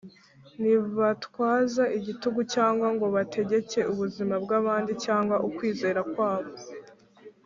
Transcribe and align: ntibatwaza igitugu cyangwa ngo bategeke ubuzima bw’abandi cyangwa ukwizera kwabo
ntibatwaza 0.61 1.83
igitugu 1.97 2.39
cyangwa 2.53 2.87
ngo 2.95 3.05
bategeke 3.15 3.79
ubuzima 3.91 4.35
bw’abandi 4.43 4.91
cyangwa 5.05 5.35
ukwizera 5.47 6.01
kwabo 6.13 6.53